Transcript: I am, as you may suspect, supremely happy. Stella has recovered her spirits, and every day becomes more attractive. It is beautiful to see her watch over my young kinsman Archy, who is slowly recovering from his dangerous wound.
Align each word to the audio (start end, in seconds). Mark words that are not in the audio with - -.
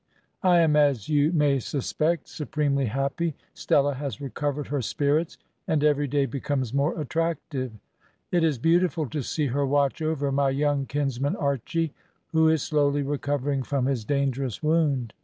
I 0.41 0.61
am, 0.61 0.75
as 0.75 1.09
you 1.09 1.31
may 1.31 1.59
suspect, 1.59 2.27
supremely 2.27 2.87
happy. 2.87 3.35
Stella 3.53 3.93
has 3.93 4.19
recovered 4.19 4.69
her 4.69 4.81
spirits, 4.81 5.37
and 5.67 5.83
every 5.83 6.07
day 6.07 6.25
becomes 6.25 6.73
more 6.73 6.99
attractive. 6.99 7.73
It 8.31 8.43
is 8.43 8.57
beautiful 8.57 9.07
to 9.09 9.21
see 9.21 9.45
her 9.53 9.63
watch 9.63 10.01
over 10.01 10.31
my 10.31 10.49
young 10.49 10.87
kinsman 10.87 11.35
Archy, 11.35 11.93
who 12.31 12.49
is 12.49 12.63
slowly 12.63 13.03
recovering 13.03 13.61
from 13.61 13.85
his 13.85 14.03
dangerous 14.03 14.63
wound. 14.63 15.13